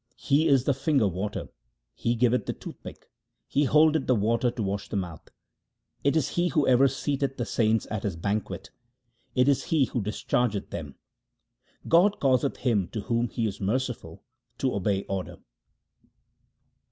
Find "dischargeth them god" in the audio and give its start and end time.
10.01-12.19